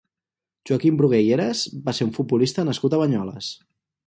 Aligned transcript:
Joaquim 0.69 0.97
Brugué 1.01 1.19
i 1.25 1.29
Heras 1.35 1.61
va 1.89 1.95
ser 1.99 2.09
un 2.09 2.15
futbolista 2.19 2.69
nascut 2.71 2.97
a 2.99 3.05
Banyoles. 3.05 3.53